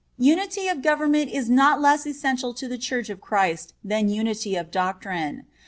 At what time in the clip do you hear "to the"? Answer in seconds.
2.55-2.79